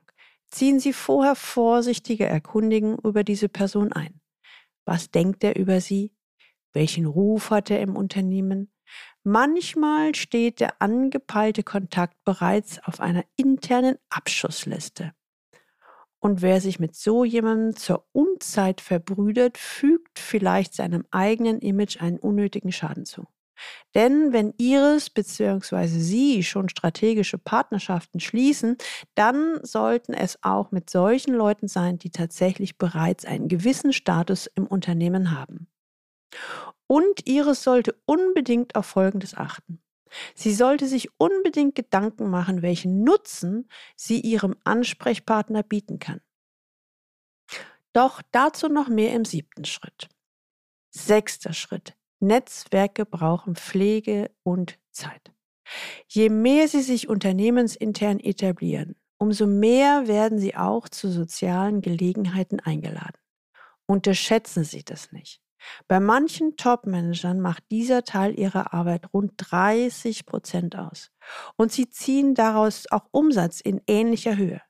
ziehen 0.52 0.80
Sie 0.80 0.94
vorher 0.94 1.36
vorsichtige 1.36 2.26
Erkundigen 2.26 2.98
über 3.00 3.24
diese 3.24 3.50
Person 3.50 3.94
ein. 3.94 4.20
Was 4.86 5.10
denkt 5.12 5.44
er 5.44 5.56
über 5.56 5.80
sie? 5.80 6.14
Welchen 6.74 7.06
Ruf 7.06 7.52
hat 7.52 7.72
er 7.72 7.82
im 7.82 7.96
Unternehmen? 7.96 8.72
Manchmal 9.24 10.14
steht 10.14 10.60
der 10.60 10.82
angepeilte 10.82 11.64
Kontakt 11.64 12.22
bereits 12.26 12.84
auf 12.84 13.00
einer 13.00 13.24
internen 13.38 13.98
Abschussliste. 14.10 15.14
Und 16.20 16.42
wer 16.42 16.60
sich 16.60 16.80
mit 16.80 16.96
so 16.96 17.24
jemandem 17.24 17.76
zur 17.78 18.06
Unzeit 18.12 18.82
verbrüdert, 18.82 19.58
fügt 19.58 20.20
vielleicht 20.20 20.74
seinem 20.74 21.06
eigenen 21.12 21.60
Image 21.60 22.02
einen 22.02 22.20
unnötigen 22.20 22.72
Schaden 22.72 23.06
zu. 23.06 23.28
Denn 23.96 24.34
wenn 24.34 24.54
Iris 24.58 25.10
bzw. 25.10 25.88
Sie 25.88 26.44
schon 26.44 26.70
strategische 26.70 27.38
Partnerschaften 27.38 28.20
schließen, 28.20 28.78
dann 29.16 29.60
sollten 29.64 30.14
es 30.14 30.38
auch 30.42 30.72
mit 30.72 30.90
solchen 30.90 31.34
Leuten 31.34 31.68
sein, 31.68 31.98
die 31.98 32.10
tatsächlich 32.10 32.78
bereits 32.78 33.26
einen 33.26 33.48
gewissen 33.48 33.94
Status 33.94 34.48
im 34.48 34.66
Unternehmen 34.68 35.32
haben. 35.32 35.68
Und 36.88 37.28
Iris 37.28 37.64
sollte 37.64 37.96
unbedingt 38.06 38.76
auf 38.76 38.86
Folgendes 38.86 39.36
achten. 39.36 39.82
Sie 40.36 40.54
sollte 40.54 40.88
sich 40.88 41.10
unbedingt 41.18 41.76
Gedanken 41.76 42.30
machen, 42.30 42.62
welchen 42.62 43.04
Nutzen 43.04 43.68
sie 43.96 44.20
ihrem 44.20 44.56
Ansprechpartner 44.64 45.64
bieten 45.64 46.00
kann. 46.00 46.22
Doch 47.94 48.22
dazu 48.32 48.70
noch 48.70 48.90
mehr 48.90 49.14
im 49.14 49.26
siebten 49.26 49.66
Schritt. 49.66 50.10
Sechster 50.92 51.54
Schritt. 51.54 51.96
Netzwerke 52.24 53.06
brauchen 53.06 53.56
Pflege 53.56 54.32
und 54.44 54.80
Zeit. 54.92 55.32
Je 56.08 56.30
mehr 56.30 56.68
sie 56.68 56.82
sich 56.82 57.08
unternehmensintern 57.08 58.20
etablieren, 58.20 58.96
umso 59.18 59.46
mehr 59.46 60.08
werden 60.08 60.40
sie 60.40 60.56
auch 60.56 60.90
zu 60.90 61.10
sozialen 61.10 61.82
Gelegenheiten 61.82 62.60
eingeladen. 62.60 63.18
Unterschätzen 63.86 64.64
Sie 64.64 64.84
das 64.84 65.12
nicht. 65.12 65.42
Bei 65.88 66.00
manchen 66.00 66.58
Top-Managern 66.58 67.40
macht 67.40 67.64
dieser 67.72 68.04
Teil 68.04 68.38
ihrer 68.38 68.74
Arbeit 68.74 69.14
rund 69.14 69.34
30 69.38 70.26
Prozent 70.26 70.78
aus. 70.78 71.12
Und 71.58 71.72
sie 71.72 71.90
ziehen 71.90 72.36
daraus 72.36 72.90
auch 72.92 73.08
Umsatz 73.12 73.62
in 73.62 73.82
ähnlicher 73.88 74.36
Höhe. 74.36 74.62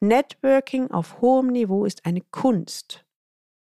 Networking 0.00 0.90
auf 0.90 1.20
hohem 1.20 1.48
Niveau 1.48 1.84
ist 1.84 2.04
eine 2.04 2.20
Kunst 2.20 3.04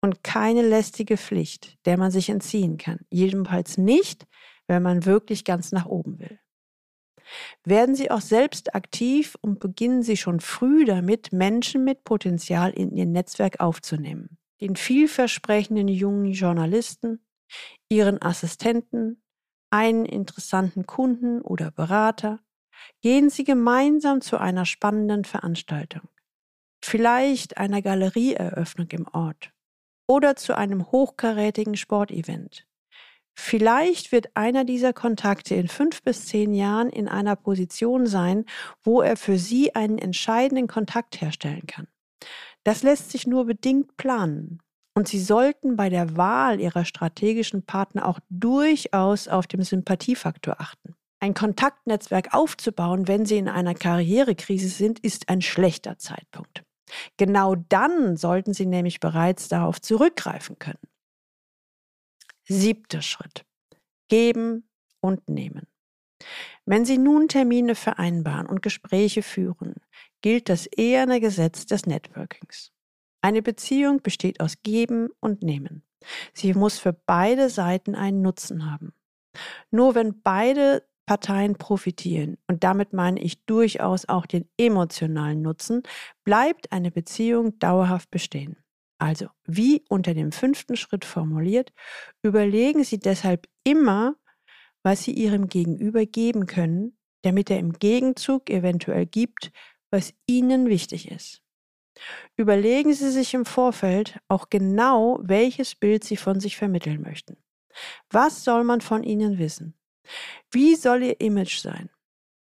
und 0.01 0.23
keine 0.23 0.61
lästige 0.61 1.17
Pflicht, 1.17 1.77
der 1.85 1.97
man 1.97 2.11
sich 2.11 2.29
entziehen 2.29 2.77
kann. 2.77 2.99
Jedenfalls 3.09 3.77
nicht, 3.77 4.25
wenn 4.67 4.83
man 4.83 5.05
wirklich 5.05 5.45
ganz 5.45 5.71
nach 5.71 5.85
oben 5.85 6.19
will. 6.19 6.39
Werden 7.63 7.95
Sie 7.95 8.11
auch 8.11 8.21
selbst 8.21 8.75
aktiv 8.75 9.37
und 9.41 9.59
beginnen 9.59 10.03
Sie 10.03 10.17
schon 10.17 10.39
früh 10.39 10.85
damit, 10.85 11.31
Menschen 11.31 11.83
mit 11.83 12.03
Potenzial 12.03 12.71
in 12.71 12.91
Ihr 12.91 13.05
Netzwerk 13.05 13.59
aufzunehmen 13.59 14.37
den 14.61 14.75
vielversprechenden 14.75 15.87
jungen 15.87 16.31
Journalisten, 16.31 17.25
ihren 17.89 18.21
Assistenten, 18.21 19.21
einen 19.71 20.05
interessanten 20.05 20.85
Kunden 20.85 21.41
oder 21.41 21.71
Berater, 21.71 22.39
gehen 23.01 23.29
Sie 23.29 23.43
gemeinsam 23.43 24.21
zu 24.21 24.37
einer 24.37 24.65
spannenden 24.65 25.25
Veranstaltung, 25.25 26.07
vielleicht 26.83 27.57
einer 27.57 27.81
Galerieeröffnung 27.81 28.89
im 28.91 29.07
Ort 29.07 29.51
oder 30.11 30.35
zu 30.35 30.57
einem 30.57 30.91
hochkarätigen 30.91 31.77
Sportevent. 31.77 32.67
Vielleicht 33.33 34.11
wird 34.11 34.27
einer 34.35 34.65
dieser 34.65 34.91
Kontakte 34.91 35.55
in 35.55 35.69
fünf 35.69 36.03
bis 36.03 36.25
zehn 36.25 36.53
Jahren 36.53 36.89
in 36.89 37.07
einer 37.07 37.37
Position 37.37 38.05
sein, 38.07 38.43
wo 38.83 39.01
er 39.01 39.15
für 39.15 39.37
Sie 39.37 39.73
einen 39.73 39.97
entscheidenden 39.97 40.67
Kontakt 40.67 41.21
herstellen 41.21 41.65
kann. 41.65 41.87
Das 42.65 42.83
lässt 42.83 43.09
sich 43.09 43.25
nur 43.25 43.45
bedingt 43.45 43.95
planen. 43.95 44.59
Und 44.95 45.07
Sie 45.07 45.21
sollten 45.21 45.77
bei 45.77 45.87
der 45.87 46.17
Wahl 46.17 46.59
Ihrer 46.59 46.83
strategischen 46.83 47.63
Partner 47.63 48.05
auch 48.05 48.19
durchaus 48.29 49.29
auf 49.29 49.47
den 49.47 49.63
Sympathiefaktor 49.63 50.59
achten. 50.59 50.93
Ein 51.21 51.33
Kontaktnetzwerk 51.33 52.33
aufzubauen, 52.33 53.07
wenn 53.07 53.25
Sie 53.25 53.37
in 53.37 53.47
einer 53.47 53.75
Karrierekrise 53.75 54.67
sind, 54.67 54.99
ist 54.99 55.29
ein 55.29 55.41
schlechter 55.41 55.97
Zeitpunkt. 55.97 56.65
Genau 57.17 57.55
dann 57.55 58.17
sollten 58.17 58.53
Sie 58.53 58.65
nämlich 58.65 58.99
bereits 58.99 59.47
darauf 59.47 59.81
zurückgreifen 59.81 60.59
können. 60.59 60.79
Siebter 62.43 63.01
Schritt. 63.01 63.45
Geben 64.09 64.69
und 64.99 65.29
nehmen. 65.29 65.67
Wenn 66.65 66.85
Sie 66.85 66.97
nun 66.97 67.27
Termine 67.27 67.75
vereinbaren 67.75 68.47
und 68.47 68.61
Gespräche 68.61 69.23
führen, 69.23 69.75
gilt 70.21 70.49
das 70.49 70.67
eherne 70.67 71.19
Gesetz 71.19 71.65
des 71.65 71.85
Networkings. 71.85 72.71
Eine 73.21 73.41
Beziehung 73.41 74.01
besteht 74.01 74.39
aus 74.39 74.61
Geben 74.63 75.09
und 75.19 75.43
Nehmen. 75.43 75.83
Sie 76.33 76.53
muss 76.53 76.79
für 76.79 76.93
beide 76.93 77.49
Seiten 77.49 77.95
einen 77.95 78.21
Nutzen 78.21 78.69
haben. 78.71 78.93
Nur 79.69 79.95
wenn 79.95 80.21
beide 80.21 80.87
Parteien 81.05 81.55
profitieren, 81.55 82.37
und 82.47 82.63
damit 82.63 82.93
meine 82.93 83.19
ich 83.21 83.43
durchaus 83.45 84.07
auch 84.07 84.25
den 84.25 84.49
emotionalen 84.57 85.41
Nutzen, 85.41 85.83
bleibt 86.23 86.71
eine 86.71 86.91
Beziehung 86.91 87.57
dauerhaft 87.59 88.11
bestehen. 88.11 88.57
Also, 88.97 89.27
wie 89.45 89.83
unter 89.89 90.13
dem 90.13 90.31
fünften 90.31 90.75
Schritt 90.75 91.05
formuliert, 91.05 91.73
überlegen 92.21 92.83
Sie 92.83 92.99
deshalb 92.99 93.47
immer, 93.63 94.15
was 94.83 95.03
Sie 95.03 95.11
Ihrem 95.11 95.47
Gegenüber 95.47 96.05
geben 96.05 96.45
können, 96.45 96.97
damit 97.23 97.49
er 97.49 97.59
im 97.59 97.73
Gegenzug 97.73 98.49
eventuell 98.49 99.05
gibt, 99.05 99.51
was 99.89 100.13
Ihnen 100.27 100.69
wichtig 100.69 101.09
ist. 101.11 101.41
Überlegen 102.37 102.93
Sie 102.93 103.11
sich 103.11 103.33
im 103.33 103.45
Vorfeld 103.45 104.19
auch 104.27 104.49
genau, 104.49 105.19
welches 105.23 105.75
Bild 105.75 106.03
Sie 106.03 106.17
von 106.17 106.39
sich 106.39 106.57
vermitteln 106.57 107.01
möchten. 107.01 107.37
Was 108.09 108.43
soll 108.43 108.63
man 108.63 108.81
von 108.81 109.03
Ihnen 109.03 109.37
wissen? 109.37 109.75
Wie 110.51 110.75
soll 110.75 111.03
Ihr 111.03 111.21
Image 111.21 111.59
sein? 111.59 111.89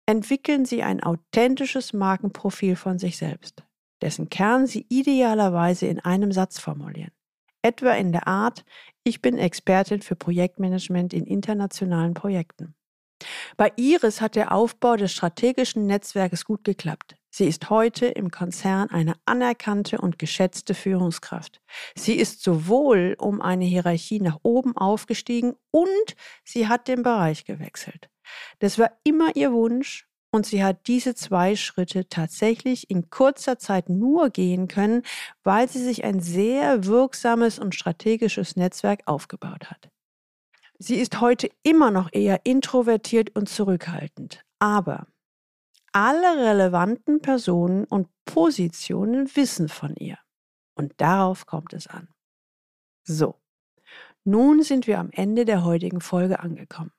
Entwickeln 0.06 0.64
Sie 0.64 0.82
ein 0.82 1.02
authentisches 1.02 1.92
Markenprofil 1.92 2.76
von 2.76 2.98
sich 2.98 3.16
selbst, 3.16 3.62
dessen 4.02 4.28
Kern 4.28 4.66
Sie 4.66 4.86
idealerweise 4.88 5.86
in 5.86 6.00
einem 6.00 6.32
Satz 6.32 6.58
formulieren. 6.58 7.12
Etwa 7.62 7.92
in 7.92 8.12
der 8.12 8.26
Art, 8.26 8.64
ich 9.04 9.20
bin 9.20 9.38
Expertin 9.38 10.02
für 10.02 10.16
Projektmanagement 10.16 11.12
in 11.12 11.26
internationalen 11.26 12.14
Projekten. 12.14 12.74
Bei 13.56 13.72
Iris 13.76 14.20
hat 14.20 14.34
der 14.34 14.52
Aufbau 14.52 14.96
des 14.96 15.12
strategischen 15.12 15.86
Netzwerkes 15.86 16.44
gut 16.44 16.64
geklappt. 16.64 17.16
Sie 17.30 17.46
ist 17.46 17.70
heute 17.70 18.06
im 18.06 18.30
Konzern 18.30 18.90
eine 18.90 19.14
anerkannte 19.25 19.99
und 19.99 20.18
geschätzte 20.18 20.75
Führungskraft. 20.75 21.60
Sie 21.94 22.14
ist 22.14 22.42
sowohl 22.42 23.16
um 23.18 23.40
eine 23.40 23.64
Hierarchie 23.64 24.20
nach 24.20 24.38
oben 24.42 24.76
aufgestiegen 24.76 25.54
und 25.70 26.16
sie 26.44 26.66
hat 26.66 26.88
den 26.88 27.02
Bereich 27.04 27.44
gewechselt. 27.44 28.10
Das 28.58 28.78
war 28.78 28.90
immer 29.04 29.37
ihr 29.37 29.52
Wunsch 29.52 30.08
und 30.32 30.46
sie 30.46 30.62
hat 30.62 30.87
diese 30.87 31.14
zwei 31.14 31.56
Schritte 31.56 32.08
tatsächlich 32.08 32.90
in 32.90 33.10
kurzer 33.10 33.58
Zeit 33.58 33.88
nur 33.88 34.30
gehen 34.30 34.68
können, 34.68 35.02
weil 35.42 35.68
sie 35.68 35.82
sich 35.82 36.04
ein 36.04 36.20
sehr 36.20 36.84
wirksames 36.84 37.58
und 37.58 37.75
strategisches 37.75 38.56
Netzwerk 38.56 39.02
aufgebaut 39.06 39.70
hat. 39.70 39.88
Sie 40.78 40.96
ist 40.96 41.20
heute 41.20 41.50
immer 41.62 41.90
noch 41.90 42.08
eher 42.12 42.40
introvertiert 42.44 43.37
und 43.37 43.49
zurückhaltend, 43.49 44.44
aber 44.58 45.06
alle 45.92 46.44
relevanten 46.44 47.20
Personen 47.20 47.85
und 47.85 48.09
Positionen 48.25 49.35
wissen 49.35 49.68
von 49.68 49.97
ihr. 49.97 50.18
Und 50.75 50.94
darauf 50.99 51.47
kommt 51.47 51.73
es 51.73 51.87
an. 51.87 52.09
So, 53.04 53.40
nun 54.25 54.62
sind 54.62 54.87
wir 54.87 54.99
am 54.99 55.11
Ende 55.11 55.44
der 55.44 55.64
heutigen 55.64 56.00
Folge 56.00 56.40
angekommen. 56.40 56.92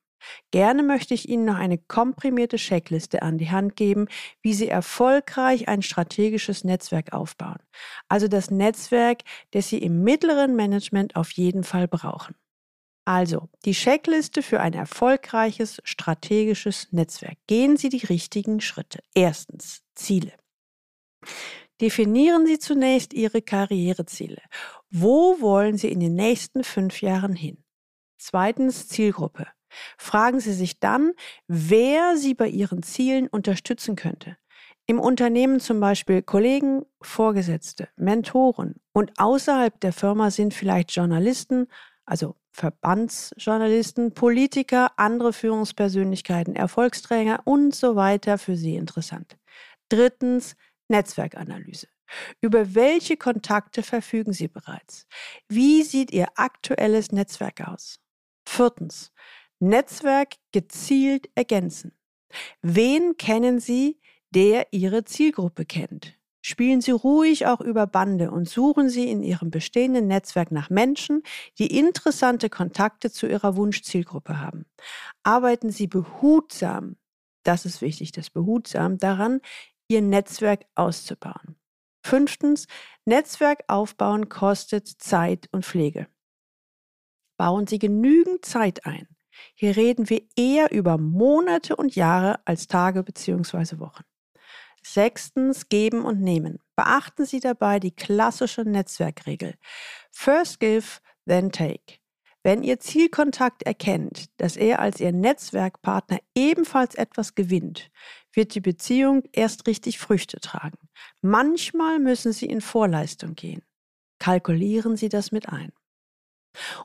Gerne 0.52 0.84
möchte 0.84 1.14
ich 1.14 1.30
Ihnen 1.30 1.46
noch 1.46 1.56
eine 1.56 1.78
komprimierte 1.78 2.58
Checkliste 2.58 3.22
an 3.22 3.38
die 3.38 3.50
Hand 3.50 3.76
geben, 3.76 4.08
wie 4.42 4.54
Sie 4.54 4.68
erfolgreich 4.68 5.68
ein 5.68 5.82
strategisches 5.82 6.64
Netzwerk 6.64 7.14
aufbauen. 7.14 7.60
Also 8.08 8.28
das 8.28 8.52
Netzwerk, 8.52 9.24
das 9.52 9.70
Sie 9.70 9.80
im 9.80 10.04
mittleren 10.04 10.56
Management 10.56 11.16
auf 11.16 11.32
jeden 11.32 11.64
Fall 11.64 11.88
brauchen. 11.88 12.36
Also 13.06 13.50
die 13.66 13.74
Checkliste 13.74 14.44
für 14.44 14.60
ein 14.60 14.74
erfolgreiches 14.74 15.82
strategisches 15.84 16.88
Netzwerk. 16.92 17.38
Gehen 17.48 17.78
Sie 17.78 17.90
die 17.90 18.06
richtigen 18.06 18.62
Schritte. 18.62 19.00
Erstens 19.16 19.82
Ziele. 19.96 20.34
Definieren 21.82 22.46
Sie 22.46 22.60
zunächst 22.60 23.14
Ihre 23.14 23.42
Karriereziele. 23.42 24.42
Wo 24.92 25.42
wollen 25.42 25.78
Sie 25.78 25.92
in 25.92 26.00
den 26.00 26.14
nächsten 26.14 26.64
fünf 26.64 27.02
Jahren 27.02 27.34
hin? 27.34 27.64
Zweitens 28.20 28.88
Zielgruppe. 28.88 29.48
Fragen 29.98 30.40
Sie 30.40 30.54
sich 30.54 30.80
dann, 30.80 31.14
wer 31.48 32.18
Sie 32.18 32.36
bei 32.36 32.48
Ihren 32.48 32.84
Zielen 32.84 33.28
unterstützen 33.28 33.96
könnte. 33.96 34.38
Im 34.86 35.00
Unternehmen 35.00 35.60
zum 35.60 35.80
Beispiel 35.80 36.22
Kollegen, 36.22 36.86
Vorgesetzte, 37.02 37.88
Mentoren 37.96 38.76
und 38.94 39.12
außerhalb 39.18 39.80
der 39.80 39.94
Firma 39.94 40.30
sind 40.30 40.54
vielleicht 40.54 40.92
Journalisten, 40.92 41.68
also 42.06 42.36
Verbandsjournalisten, 42.52 44.14
Politiker, 44.14 44.92
andere 44.98 45.34
Führungspersönlichkeiten, 45.34 46.56
Erfolgsträger 46.56 47.42
und 47.46 47.74
so 47.74 47.96
weiter 47.96 48.38
für 48.38 48.56
Sie 48.56 48.76
interessant. 48.76 49.38
Drittens 49.90 50.56
Netzwerkanalyse. 50.88 51.88
Über 52.42 52.76
welche 52.76 53.16
Kontakte 53.18 53.84
verfügen 53.84 54.34
Sie 54.34 54.48
bereits? 54.48 55.08
Wie 55.48 55.84
sieht 55.84 56.12
Ihr 56.12 56.28
aktuelles 56.36 57.12
Netzwerk 57.12 57.68
aus? 57.68 58.00
Viertens, 58.48 59.14
Netzwerk 59.60 60.36
gezielt 60.52 61.30
ergänzen. 61.36 61.98
Wen 62.62 63.16
kennen 63.18 63.60
Sie, 63.60 64.00
der 64.32 64.68
Ihre 64.72 65.04
Zielgruppe 65.04 65.66
kennt? 65.66 66.21
Spielen 66.52 66.82
Sie 66.82 66.92
ruhig 66.92 67.48
auch 67.48 67.62
über 67.62 67.88
Bande 67.88 68.30
und 68.30 68.50
suchen 68.50 68.90
Sie 68.90 69.10
in 69.10 69.24
Ihrem 69.24 69.52
bestehenden 69.52 70.08
Netzwerk 70.08 70.52
nach 70.52 70.70
Menschen, 70.70 71.24
die 71.58 71.78
interessante 71.80 72.50
Kontakte 72.50 73.10
zu 73.10 73.26
Ihrer 73.26 73.56
Wunschzielgruppe 73.56 74.42
haben. 74.42 74.66
Arbeiten 75.24 75.70
Sie 75.72 75.88
behutsam, 75.88 76.98
das 77.44 77.66
ist 77.66 77.82
wichtig, 77.82 78.12
das 78.12 78.30
behutsam 78.30 78.98
daran, 78.98 79.40
Ihr 79.88 80.02
Netzwerk 80.02 80.66
auszubauen. 80.76 81.56
Fünftens, 82.06 82.68
Netzwerk 83.06 83.64
aufbauen 83.70 84.28
kostet 84.28 84.90
Zeit 84.90 85.48
und 85.54 85.66
Pflege. 85.66 86.08
Bauen 87.38 87.66
Sie 87.66 87.80
genügend 87.80 88.44
Zeit 88.44 88.86
ein. 88.86 89.08
Hier 89.56 89.78
reden 89.78 90.10
wir 90.10 90.22
eher 90.36 90.74
über 90.74 90.98
Monate 90.98 91.78
und 91.78 91.96
Jahre 91.96 92.46
als 92.46 92.68
Tage 92.68 93.04
bzw. 93.04 93.80
Wochen. 93.80 94.04
Sechstens, 94.84 95.70
geben 95.70 96.04
und 96.04 96.22
nehmen. 96.22 96.60
Beachten 96.76 97.26
Sie 97.26 97.40
dabei 97.40 97.80
die 97.80 97.92
klassische 97.92 98.64
Netzwerkregel. 98.64 99.56
First 100.12 100.60
give, 100.60 101.00
then 101.28 101.52
take. 101.52 102.00
Wenn 102.44 102.64
Ihr 102.64 102.80
Zielkontakt 102.80 103.64
erkennt, 103.64 104.30
dass 104.38 104.58
er 104.58 104.80
als 104.80 105.00
Ihr 105.00 105.12
Netzwerkpartner 105.12 106.20
ebenfalls 106.36 106.96
etwas 106.96 107.36
gewinnt, 107.36 107.92
wird 108.34 108.56
die 108.56 108.62
Beziehung 108.62 109.24
erst 109.32 109.68
richtig 109.68 110.00
Früchte 110.00 110.40
tragen. 110.40 110.78
Manchmal 111.22 112.00
müssen 112.00 112.34
Sie 112.34 112.48
in 112.48 112.62
Vorleistung 112.62 113.36
gehen. 113.36 113.62
Kalkulieren 114.18 114.98
Sie 114.98 115.10
das 115.10 115.32
mit 115.32 115.50
ein. 115.50 115.72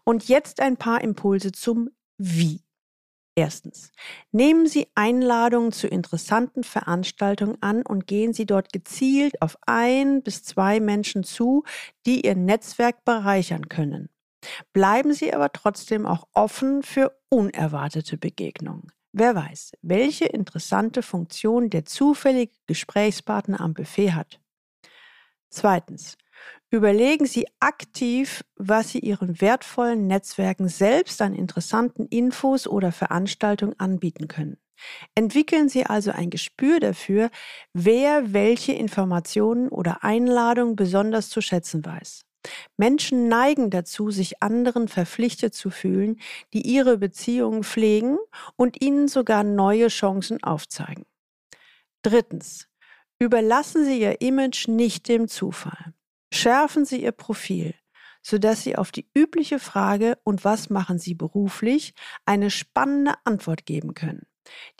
Und 0.05 0.29
jetzt 0.29 0.61
ein 0.61 0.77
paar 0.77 1.01
Impulse 1.01 1.53
zum 1.53 1.91
Wie. 2.19 2.66
Erstens. 3.39 3.93
Nehmen 4.33 4.67
Sie 4.67 4.87
Einladungen 4.95 5.71
zu 5.71 5.89
interessanten 5.89 6.65
Veranstaltungen 6.65 7.61
an 7.61 7.83
und 7.83 8.07
gehen 8.07 8.33
Sie 8.33 8.47
dort 8.47 8.73
gezielt 8.73 9.43
auf 9.43 9.59
ein 9.67 10.23
bis 10.23 10.43
zwei 10.43 10.81
Menschen 10.81 11.23
zu, 11.23 11.63
die 12.07 12.25
Ihr 12.25 12.35
Netzwerk 12.35 13.05
bereichern 13.05 13.69
können. 13.69 14.09
Bleiben 14.73 15.13
Sie 15.13 15.35
aber 15.35 15.53
trotzdem 15.53 16.07
auch 16.07 16.27
offen 16.33 16.83
für 16.83 17.15
unerwartete 17.29 18.17
Begegnungen. 18.17 18.91
Wer 19.13 19.35
weiß, 19.35 19.73
welche 19.83 20.25
interessante 20.25 21.03
Funktion 21.03 21.69
der 21.69 21.85
zufällige 21.85 22.55
Gesprächspartner 22.67 23.61
am 23.61 23.75
Buffet 23.75 24.13
hat. 24.13 24.41
Zweitens. 25.51 26.17
Überlegen 26.71 27.27
Sie 27.27 27.47
aktiv, 27.61 28.45
was 28.57 28.91
Sie 28.91 28.99
Ihren 28.99 29.41
wertvollen 29.41 30.07
Netzwerken 30.07 30.69
selbst 30.69 31.23
an 31.23 31.35
interessanten 31.35 32.07
Infos 32.07 32.67
oder 32.67 32.91
Veranstaltungen 32.93 33.79
anbieten 33.79 34.27
können. 34.27 34.59
Entwickeln 35.15 35.69
Sie 35.69 35.87
also 35.87 36.11
ein 36.11 36.29
Gespür 36.29 36.81
dafür, 36.81 37.31
wer 37.73 38.33
welche 38.33 38.73
Informationen 38.73 39.69
oder 39.69 40.05
Einladungen 40.05 40.77
besonders 40.77 41.31
zu 41.31 41.41
schätzen 41.41 41.85
weiß. 41.85 42.23
Menschen 42.77 43.29
neigen 43.29 43.71
dazu, 43.71 44.11
sich 44.11 44.43
anderen 44.43 44.89
verpflichtet 44.89 45.55
zu 45.55 45.71
fühlen, 45.71 46.21
die 46.53 46.63
ihre 46.63 46.99
Beziehungen 46.99 47.65
pflegen 47.65 48.19
und 48.57 48.81
ihnen 48.83 49.09
sogar 49.09 49.43
neue 49.43 49.89
Chancen 49.89 50.43
aufzeigen. 50.43 51.05
Drittens. 52.03 52.69
Überlassen 53.19 53.87
Sie 53.87 54.01
Ihr 54.01 54.21
Image 54.21 54.69
nicht 54.69 55.09
dem 55.09 55.27
Zufall. 55.27 55.95
Schärfen 56.33 56.85
Sie 56.85 57.03
Ihr 57.03 57.13
Profil, 57.13 57.75
sodass 58.23 58.63
Sie 58.63 58.77
auf 58.77 58.91
die 58.91 59.09
übliche 59.15 59.59
Frage 59.59 60.19
und 60.25 60.45
was 60.45 60.71
machen 60.71 60.99
Sie 60.99 61.15
beruflich 61.15 61.95
eine 62.25 62.51
spannende 62.51 63.15
Antwort 63.25 63.67
geben 63.67 63.95
können, 63.95 64.27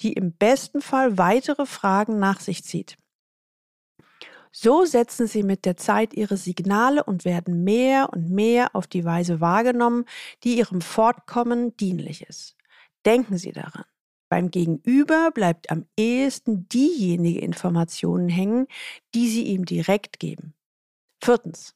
die 0.01 0.13
im 0.13 0.33
besten 0.33 0.81
Fall 0.81 1.19
weitere 1.19 1.67
Fragen 1.67 2.19
nach 2.19 2.41
sich 2.41 2.65
zieht. 2.65 2.97
So 4.59 4.87
setzen 4.87 5.27
Sie 5.27 5.43
mit 5.43 5.67
der 5.67 5.77
Zeit 5.77 6.15
Ihre 6.15 6.39
Signale 6.39 7.05
und 7.05 7.27
werden 7.27 7.63
mehr 7.63 8.09
und 8.11 8.31
mehr 8.31 8.75
auf 8.75 8.87
die 8.87 9.05
Weise 9.05 9.41
wahrgenommen, 9.41 10.07
die 10.45 10.57
Ihrem 10.57 10.81
Fortkommen 10.81 11.77
dienlich 11.77 12.23
ist. 12.23 12.57
Denken 13.05 13.37
Sie 13.37 13.53
daran. 13.53 13.85
Beim 14.29 14.51
Gegenüber 14.51 15.31
bleibt 15.31 15.71
am 15.71 15.87
ehesten 15.97 16.69
diejenige 16.69 17.41
Informationen 17.41 18.29
hängen, 18.29 18.67
die 19.15 19.29
Sie 19.29 19.45
ihm 19.45 19.67
direkt 19.67 20.19
geben. 20.19 20.56
Viertens. 21.23 21.75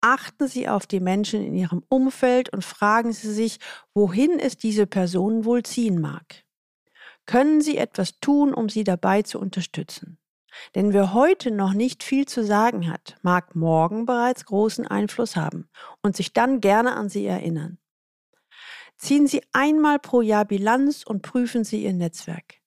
Achten 0.00 0.46
Sie 0.46 0.68
auf 0.68 0.86
die 0.86 1.00
Menschen 1.00 1.44
in 1.44 1.54
Ihrem 1.54 1.82
Umfeld 1.88 2.52
und 2.52 2.64
fragen 2.64 3.12
Sie 3.12 3.32
sich, 3.32 3.58
wohin 3.94 4.38
es 4.38 4.56
diese 4.56 4.86
Person 4.86 5.44
wohl 5.44 5.62
ziehen 5.62 6.00
mag. 6.00 6.44
Können 7.26 7.60
Sie 7.60 7.76
etwas 7.76 8.20
tun, 8.20 8.54
um 8.54 8.68
sie 8.68 8.84
dabei 8.84 9.22
zu 9.22 9.40
unterstützen? 9.40 10.18
Denn 10.74 10.92
wer 10.92 11.12
heute 11.12 11.50
noch 11.50 11.72
nicht 11.72 12.02
viel 12.02 12.26
zu 12.26 12.44
sagen 12.44 12.90
hat, 12.90 13.16
mag 13.22 13.54
morgen 13.56 14.06
bereits 14.06 14.44
großen 14.44 14.86
Einfluss 14.86 15.36
haben 15.36 15.68
und 16.02 16.16
sich 16.16 16.32
dann 16.32 16.60
gerne 16.60 16.94
an 16.94 17.08
Sie 17.08 17.26
erinnern. 17.26 17.78
Ziehen 18.96 19.26
Sie 19.26 19.42
einmal 19.52 19.98
pro 19.98 20.22
Jahr 20.22 20.44
Bilanz 20.44 21.02
und 21.04 21.22
prüfen 21.22 21.64
Sie 21.64 21.84
Ihr 21.84 21.92
Netzwerk. 21.92 22.60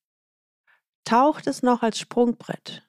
Taucht 1.04 1.48
es 1.48 1.64
noch 1.64 1.82
als 1.82 1.98
Sprungbrett? 1.98 2.88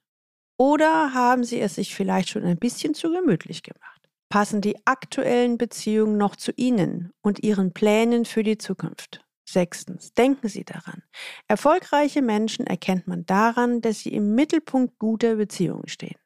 Oder 0.61 1.15
haben 1.15 1.43
Sie 1.43 1.59
es 1.59 1.77
sich 1.77 1.95
vielleicht 1.95 2.29
schon 2.29 2.45
ein 2.45 2.59
bisschen 2.59 2.93
zu 2.93 3.11
gemütlich 3.11 3.63
gemacht? 3.63 4.11
Passen 4.29 4.61
die 4.61 4.77
aktuellen 4.85 5.57
Beziehungen 5.57 6.19
noch 6.19 6.37
zu 6.37 6.53
Ihnen 6.55 7.15
und 7.23 7.43
Ihren 7.43 7.73
Plänen 7.73 8.27
für 8.27 8.43
die 8.43 8.59
Zukunft? 8.59 9.25
Sechstens, 9.49 10.13
denken 10.13 10.49
Sie 10.49 10.67
daran. 10.67 11.03
Erfolgreiche 11.49 12.21
Menschen 12.21 12.67
erkennt 12.67 13.09
man 13.09 13.25
daran, 13.25 13.81
dass 13.81 14.01
sie 14.01 14.13
im 14.13 14.35
Mittelpunkt 14.35 14.99
guter 14.99 15.37
Beziehungen 15.37 15.89
stehen. 15.89 16.19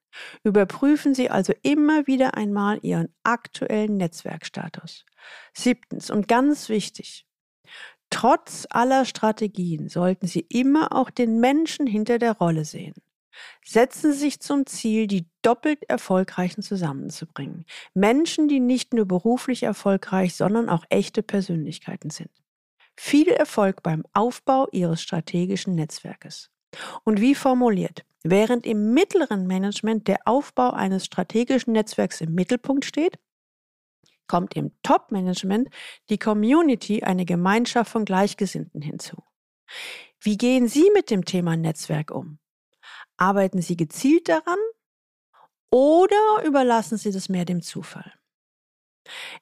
Überprüfen 0.42 1.14
Sie 1.14 1.31
also 1.31 1.53
immer 1.62 2.09
wieder 2.09 2.35
einmal 2.35 2.81
Ihren 2.83 3.14
aktuellen 3.23 3.99
Netzwerkstatus. 3.99 5.07
Siebtens 5.53 6.11
und 6.11 6.27
ganz 6.27 6.68
wichtig, 6.68 7.25
trotz 8.11 8.66
aller 8.68 9.05
Strategien 9.05 9.88
sollten 9.88 10.27
Sie 10.27 10.44
immer 10.49 10.92
auch 10.92 11.11
den 11.11 11.38
Menschen 11.38 11.87
hinter 11.87 12.18
der 12.18 12.33
Rolle 12.33 12.64
sehen. 12.64 12.94
Setzen 13.64 14.12
Sie 14.12 14.18
sich 14.18 14.40
zum 14.40 14.66
Ziel, 14.66 15.07
die 15.07 15.27
doppelt 15.42 15.83
Erfolgreichen 15.88 16.62
zusammenzubringen. 16.62 17.64
Menschen, 17.94 18.49
die 18.49 18.61
nicht 18.61 18.94
nur 18.94 19.07
beruflich 19.07 19.62
erfolgreich, 19.62 20.35
sondern 20.37 20.68
auch 20.68 20.85
echte 20.88 21.23
Persönlichkeiten 21.23 22.11
sind. 22.11 22.31
Viel 22.97 23.29
Erfolg 23.29 23.83
beim 23.83 24.05
Aufbau 24.12 24.68
Ihres 24.73 25.03
strategischen 25.03 25.75
Netzwerkes. 25.75 26.51
Und 27.05 27.20
wie 27.20 27.35
formuliert, 27.35 28.05
während 28.23 28.66
im 28.66 28.94
mittleren 28.94 29.47
Management 29.47 30.09
der 30.09 30.20
Aufbau 30.27 30.70
eines 30.70 31.05
strategischen 31.05 31.73
Netzwerks 31.73 32.20
im 32.20 32.35
Mittelpunkt 32.35 32.85
steht, 32.85 33.18
kommt 34.27 34.57
im 34.57 34.73
Top-Management 34.83 35.68
die 36.09 36.18
Community, 36.18 37.03
eine 37.03 37.25
Gemeinschaft 37.25 37.90
von 37.90 38.05
Gleichgesinnten 38.05 38.81
hinzu. 38.81 39.23
Wie 40.20 40.38
gehen 40.38 40.68
Sie 40.68 40.90
mit 40.94 41.11
dem 41.11 41.25
Thema 41.25 41.57
Netzwerk 41.57 42.11
um? 42.11 42.38
Arbeiten 43.16 43.62
Sie 43.62 43.77
gezielt 43.77 44.29
daran 44.29 44.59
Oder 45.70 46.44
überlassen 46.44 46.98
Sie 46.98 47.11
das 47.11 47.29
mehr 47.29 47.44
dem 47.44 47.62
Zufall? 47.62 48.12